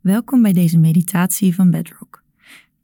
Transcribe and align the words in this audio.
Welkom 0.00 0.42
bij 0.42 0.52
deze 0.52 0.78
meditatie 0.78 1.54
van 1.54 1.70
Bedrock. 1.70 2.22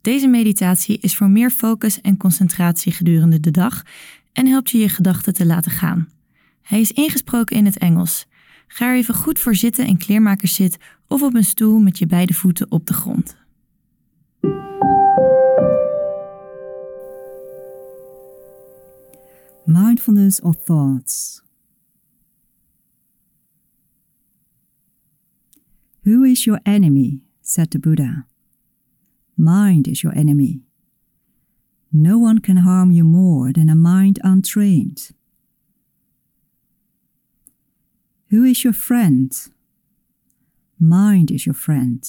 Deze 0.00 0.28
meditatie 0.28 0.98
is 0.98 1.16
voor 1.16 1.30
meer 1.30 1.50
focus 1.50 2.00
en 2.00 2.16
concentratie 2.16 2.92
gedurende 2.92 3.40
de 3.40 3.50
dag 3.50 3.82
en 4.32 4.46
helpt 4.46 4.70
je 4.70 4.78
je 4.78 4.88
gedachten 4.88 5.34
te 5.34 5.46
laten 5.46 5.70
gaan. 5.70 6.08
Hij 6.62 6.80
is 6.80 6.92
ingesproken 6.92 7.56
in 7.56 7.64
het 7.64 7.78
Engels. 7.78 8.26
Ga 8.66 8.86
er 8.86 8.96
even 8.96 9.14
goed 9.14 9.38
voor 9.38 9.54
zitten 9.54 9.86
in 9.86 9.96
kleermakerszit 9.96 10.78
of 11.08 11.22
op 11.22 11.34
een 11.34 11.44
stoel 11.44 11.78
met 11.78 11.98
je 11.98 12.06
beide 12.06 12.34
voeten 12.34 12.70
op 12.70 12.86
de 12.86 12.94
grond. 12.94 13.36
Mindfulness 19.64 20.40
of 20.40 20.56
thoughts. 20.64 21.45
Who 26.06 26.22
is 26.22 26.46
your 26.46 26.60
enemy? 26.64 27.22
said 27.42 27.72
the 27.72 27.80
Buddha. 27.80 28.26
Mind 29.36 29.88
is 29.88 30.04
your 30.04 30.14
enemy. 30.14 30.60
No 31.92 32.16
one 32.16 32.38
can 32.38 32.58
harm 32.58 32.92
you 32.92 33.02
more 33.02 33.52
than 33.52 33.68
a 33.68 33.74
mind 33.74 34.20
untrained. 34.22 35.10
Who 38.30 38.44
is 38.44 38.62
your 38.62 38.72
friend? 38.72 39.36
Mind 40.78 41.32
is 41.32 41.44
your 41.44 41.56
friend. 41.56 42.08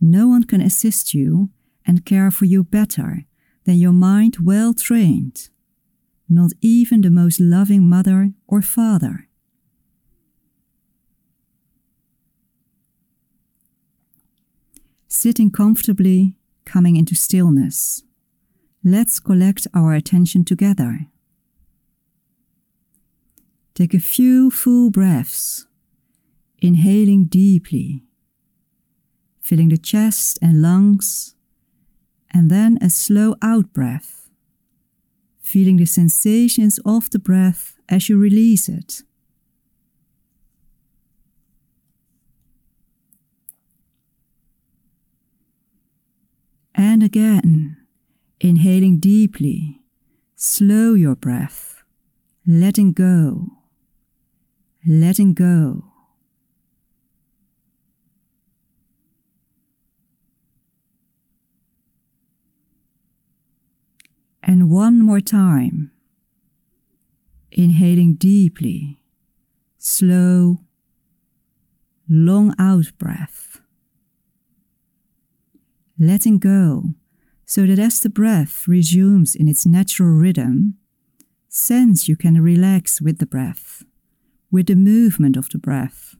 No 0.00 0.28
one 0.28 0.44
can 0.44 0.60
assist 0.60 1.14
you 1.14 1.50
and 1.84 2.06
care 2.06 2.30
for 2.30 2.44
you 2.44 2.62
better 2.62 3.24
than 3.64 3.74
your 3.74 3.92
mind 3.92 4.36
well 4.40 4.72
trained, 4.72 5.48
not 6.28 6.52
even 6.60 7.00
the 7.00 7.10
most 7.10 7.40
loving 7.40 7.88
mother 7.88 8.34
or 8.46 8.62
father. 8.62 9.28
Sitting 15.24 15.50
comfortably, 15.50 16.36
coming 16.66 16.96
into 16.96 17.14
stillness. 17.14 18.02
Let's 18.84 19.18
collect 19.18 19.66
our 19.72 19.94
attention 19.94 20.44
together. 20.44 21.06
Take 23.74 23.94
a 23.94 24.00
few 24.00 24.50
full 24.50 24.90
breaths, 24.90 25.66
inhaling 26.60 27.24
deeply, 27.24 28.04
filling 29.40 29.70
the 29.70 29.78
chest 29.78 30.38
and 30.42 30.60
lungs, 30.60 31.34
and 32.30 32.50
then 32.50 32.76
a 32.82 32.90
slow 32.90 33.34
out 33.40 33.72
breath, 33.72 34.28
feeling 35.40 35.78
the 35.78 35.86
sensations 35.86 36.78
of 36.84 37.08
the 37.08 37.18
breath 37.18 37.78
as 37.88 38.10
you 38.10 38.18
release 38.18 38.68
it. 38.68 39.04
And 46.86 47.02
again, 47.02 47.78
inhaling 48.40 48.98
deeply, 48.98 49.80
slow 50.36 50.92
your 50.92 51.16
breath, 51.16 51.82
letting 52.46 52.92
go, 52.92 53.46
letting 54.86 55.32
go. 55.32 55.84
And 64.42 64.68
one 64.68 65.00
more 65.00 65.22
time, 65.22 65.90
inhaling 67.50 68.16
deeply, 68.16 69.00
slow, 69.78 70.58
long 72.06 72.54
out 72.58 72.92
breath 72.98 73.62
letting 75.98 76.38
go, 76.38 76.94
so 77.44 77.66
that 77.66 77.78
as 77.78 78.00
the 78.00 78.10
breath 78.10 78.66
resumes 78.66 79.34
in 79.34 79.48
its 79.48 79.66
natural 79.66 80.10
rhythm, 80.10 80.76
sense 81.48 82.08
you 82.08 82.16
can 82.16 82.42
relax 82.42 83.00
with 83.00 83.18
the 83.18 83.26
breath, 83.26 83.84
with 84.50 84.66
the 84.66 84.74
movement 84.74 85.36
of 85.36 85.48
the 85.50 85.58
breath. 85.58 86.16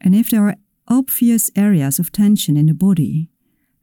And 0.00 0.14
if 0.14 0.30
there 0.30 0.48
are 0.48 0.56
obvious 0.88 1.50
areas 1.54 1.98
of 1.98 2.12
tension 2.12 2.56
in 2.56 2.66
the 2.66 2.74
body, 2.74 3.30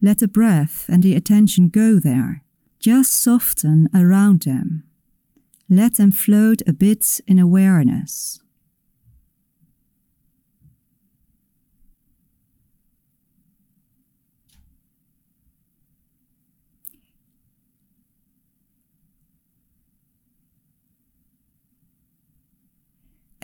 let 0.02 0.20
the 0.20 0.28
breath 0.28 0.86
and 0.88 1.04
the 1.04 1.16
attention 1.16 1.70
go 1.70 2.00
there. 2.00 2.44
Just 2.80 3.14
soften 3.14 3.90
around 3.94 4.44
them. 4.44 4.84
Let 5.70 5.96
them 5.96 6.12
float 6.12 6.62
a 6.66 6.74
bit 6.74 7.20
in 7.28 7.38
awareness. 7.38 8.42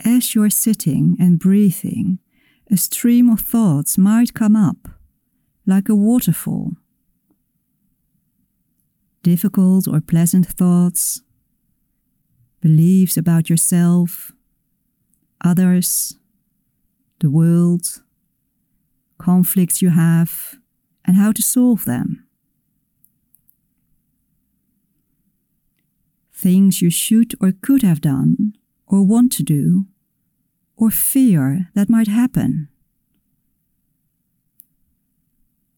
As 0.06 0.36
you're 0.36 0.50
sitting 0.50 1.16
and 1.18 1.38
breathing, 1.38 2.20
a 2.70 2.76
stream 2.76 3.28
of 3.28 3.40
thoughts 3.40 3.98
might 3.98 4.34
come 4.34 4.54
up, 4.54 4.88
like 5.66 5.88
a 5.88 5.96
waterfall. 5.96 6.74
Difficult 9.24 9.88
or 9.88 10.00
pleasant 10.00 10.46
thoughts, 10.46 11.22
beliefs 12.60 13.16
about 13.16 13.50
yourself, 13.50 14.30
others, 15.44 16.16
the 17.18 17.30
world, 17.30 18.02
conflicts 19.18 19.82
you 19.82 19.90
have, 19.90 20.56
and 21.04 21.16
how 21.16 21.32
to 21.32 21.42
solve 21.42 21.84
them. 21.84 22.24
Things 26.32 26.80
you 26.80 26.90
should 26.90 27.34
or 27.40 27.50
could 27.50 27.82
have 27.82 28.00
done 28.00 28.52
or 28.86 29.04
want 29.04 29.32
to 29.32 29.42
do 29.42 29.86
or 30.76 30.90
fear 30.90 31.70
that 31.74 31.88
might 31.88 32.08
happen. 32.08 32.68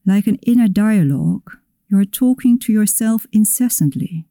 Like 0.04 0.26
an 0.26 0.36
inner 0.36 0.68
dialogue, 0.68 1.56
you 1.88 1.98
are 1.98 2.04
talking 2.04 2.58
to 2.60 2.72
yourself 2.72 3.26
incessantly. 3.32 4.26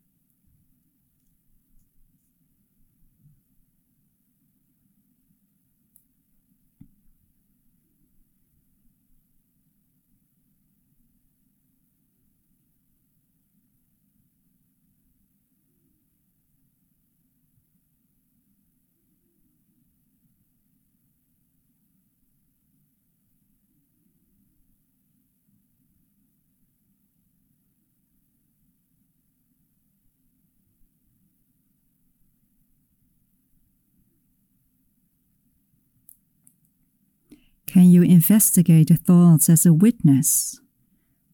Can 37.77 37.91
you 37.91 38.01
investigate 38.01 38.87
the 38.87 38.95
thoughts 38.95 39.51
as 39.51 39.63
a 39.63 39.71
witness? 39.71 40.59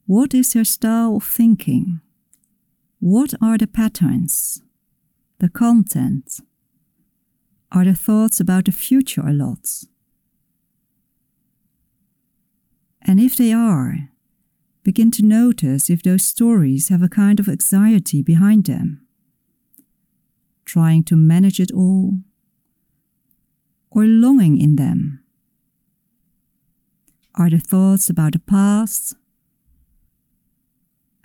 What 0.07 0.33
is 0.33 0.53
your 0.53 0.65
style 0.65 1.15
of 1.15 1.23
thinking? 1.23 2.01
What 2.99 3.33
are 3.41 3.57
the 3.57 3.65
patterns? 3.65 4.61
The 5.39 5.47
content? 5.47 6.41
Are 7.71 7.85
the 7.85 7.95
thoughts 7.95 8.41
about 8.41 8.65
the 8.65 8.73
future 8.73 9.25
a 9.25 9.31
lot? 9.31 9.85
And 13.01 13.21
if 13.21 13.37
they 13.37 13.53
are, 13.53 14.09
begin 14.83 15.11
to 15.11 15.23
notice 15.23 15.89
if 15.89 16.03
those 16.03 16.25
stories 16.25 16.89
have 16.89 17.01
a 17.01 17.07
kind 17.07 17.39
of 17.39 17.47
anxiety 17.47 18.21
behind 18.21 18.65
them, 18.65 19.07
trying 20.65 21.05
to 21.05 21.15
manage 21.15 21.61
it 21.61 21.71
all, 21.71 22.15
or 23.91 24.03
longing 24.03 24.59
in 24.59 24.75
them 24.75 25.22
are 27.35 27.49
the 27.49 27.59
thoughts 27.59 28.09
about 28.09 28.33
the 28.33 28.39
past. 28.39 29.15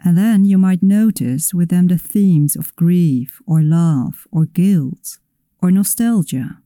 And 0.04 0.16
then 0.16 0.44
you 0.44 0.58
might 0.58 0.82
notice 0.82 1.52
with 1.52 1.70
them 1.70 1.88
the 1.88 1.98
themes 1.98 2.56
of 2.56 2.74
grief 2.76 3.40
or 3.46 3.62
love 3.62 4.26
or 4.30 4.46
guilt 4.46 5.18
or 5.60 5.70
nostalgia. 5.70 6.58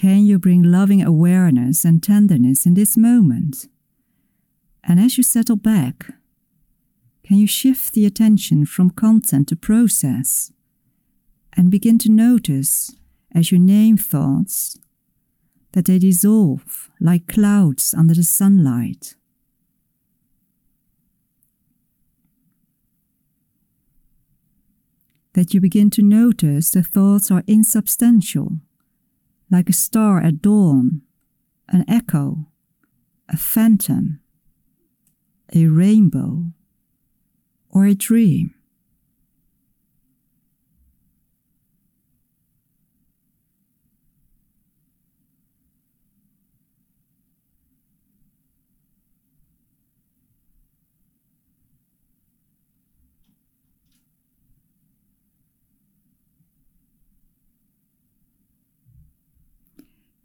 Can 0.00 0.24
you 0.24 0.38
bring 0.38 0.62
loving 0.62 1.02
awareness 1.02 1.84
and 1.84 2.02
tenderness 2.02 2.64
in 2.64 2.72
this 2.72 2.96
moment? 2.96 3.68
And 4.82 4.98
as 4.98 5.18
you 5.18 5.22
settle 5.22 5.56
back, 5.56 6.06
can 7.22 7.36
you 7.36 7.46
shift 7.46 7.92
the 7.92 8.06
attention 8.06 8.64
from 8.64 8.88
content 8.88 9.48
to 9.48 9.56
process 9.56 10.52
and 11.52 11.70
begin 11.70 11.98
to 11.98 12.10
notice 12.10 12.96
as 13.34 13.52
you 13.52 13.58
name 13.58 13.98
thoughts 13.98 14.78
that 15.72 15.84
they 15.84 15.98
dissolve 15.98 16.88
like 16.98 17.26
clouds 17.26 17.92
under 17.92 18.14
the 18.14 18.22
sunlight? 18.22 19.16
That 25.34 25.52
you 25.52 25.60
begin 25.60 25.90
to 25.90 26.00
notice 26.00 26.70
the 26.70 26.82
thoughts 26.82 27.30
are 27.30 27.44
insubstantial, 27.46 28.60
like 29.50 29.68
a 29.68 29.74
star 29.74 30.20
at 30.20 30.40
dawn, 30.40 31.02
an 31.68 31.84
echo, 31.88 32.46
a 33.28 33.36
phantom, 33.36 34.20
a 35.54 35.66
rainbow 35.66 36.44
or 37.70 37.86
a 37.86 37.94
dream. 37.94 38.54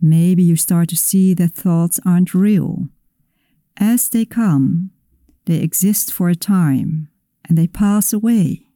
Maybe 0.06 0.44
you 0.44 0.56
start 0.56 0.90
to 0.90 0.96
see 0.96 1.34
that 1.34 1.56
thoughts 1.56 2.00
aren't 2.06 2.36
real. 2.36 2.90
As 3.75 4.07
they 4.07 4.24
come, 4.24 4.92
they 5.46 5.56
exist 5.56 6.13
for 6.13 6.30
a 6.30 6.36
time 6.36 7.10
and 7.50 7.57
they 7.57 7.66
pass 7.66 8.13
away. 8.13 8.68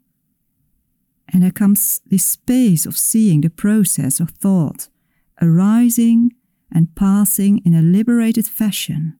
And 1.31 1.44
there 1.44 1.52
comes 1.52 2.02
this 2.04 2.26
space 2.26 2.88
of 2.88 2.98
seeing 2.98 3.42
the 3.42 3.52
process 3.52 4.20
of 4.20 4.31
thought 4.31 4.90
arising 5.40 6.31
and 6.72 6.96
passing 6.96 7.60
in 7.60 7.76
a 7.76 7.84
liberated 7.84 8.48
fashion. 8.48 9.20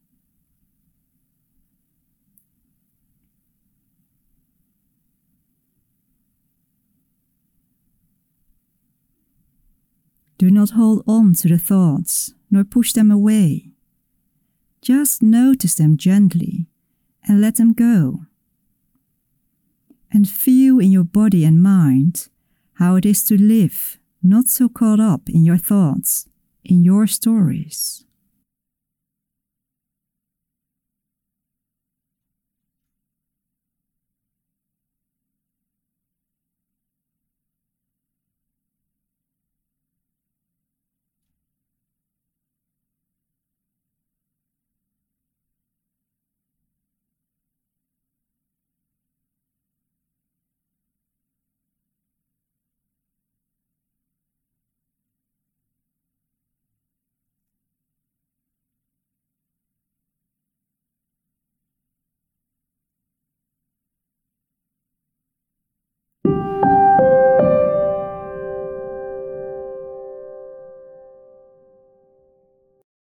Do 10.40 10.50
not 10.50 10.70
hold 10.70 11.04
on 11.06 11.34
to 11.34 11.50
the 11.50 11.58
thoughts, 11.60 12.34
nor 12.50 12.64
push 12.64 12.94
them 12.94 13.12
away. 13.12 13.72
Just 14.82 15.22
notice 15.22 15.76
them 15.76 15.98
gently 15.98 16.68
and 17.28 17.42
let 17.42 17.58
them 17.58 17.74
go 17.74 18.22
and 20.10 20.28
feel 20.28 20.80
in 20.80 20.92
your 20.92 21.04
body 21.04 21.44
and 21.44 21.62
mind 21.62 22.30
how 22.76 22.96
it 22.96 23.06
is 23.06 23.22
to 23.26 23.38
live 23.38 24.00
not 24.24 24.48
so 24.48 24.70
caught 24.70 25.02
up 25.02 25.30
in 25.30 25.44
your 25.44 25.58
thoughts, 25.58 26.28
in 26.64 26.86
your 26.86 27.06
stories. 27.06 28.06